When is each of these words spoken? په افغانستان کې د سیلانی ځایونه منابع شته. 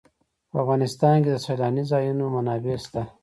په 0.49 0.55
افغانستان 0.63 1.15
کې 1.23 1.29
د 1.31 1.37
سیلانی 1.45 1.83
ځایونه 1.91 2.23
منابع 2.35 2.77
شته. 2.83 3.01